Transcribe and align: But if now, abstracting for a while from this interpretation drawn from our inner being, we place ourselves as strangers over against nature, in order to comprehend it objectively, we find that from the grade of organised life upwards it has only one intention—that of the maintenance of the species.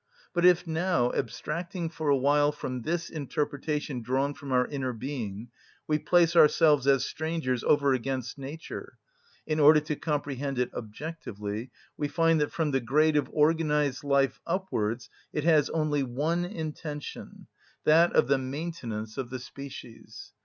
But 0.33 0.45
if 0.45 0.65
now, 0.65 1.11
abstracting 1.11 1.87
for 1.89 2.09
a 2.09 2.17
while 2.17 2.51
from 2.51 2.81
this 2.81 3.07
interpretation 3.07 4.01
drawn 4.01 4.33
from 4.33 4.51
our 4.51 4.65
inner 4.65 4.93
being, 4.93 5.49
we 5.85 5.99
place 5.99 6.35
ourselves 6.35 6.87
as 6.87 7.05
strangers 7.05 7.63
over 7.63 7.93
against 7.93 8.39
nature, 8.39 8.97
in 9.45 9.59
order 9.59 9.79
to 9.81 9.95
comprehend 9.95 10.57
it 10.57 10.73
objectively, 10.73 11.69
we 11.97 12.07
find 12.07 12.41
that 12.41 12.51
from 12.51 12.71
the 12.71 12.81
grade 12.81 13.15
of 13.15 13.29
organised 13.29 14.03
life 14.03 14.41
upwards 14.47 15.07
it 15.33 15.43
has 15.43 15.69
only 15.69 16.01
one 16.01 16.45
intention—that 16.45 18.13
of 18.15 18.27
the 18.27 18.39
maintenance 18.39 19.19
of 19.19 19.29
the 19.29 19.37
species. 19.37 20.33